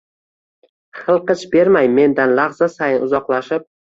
hilqich 1.01 1.43
bermay 1.51 1.91
mendan 1.99 2.35
lahza 2.39 2.71
sayin 2.79 3.07
uzoqlashib 3.09 3.71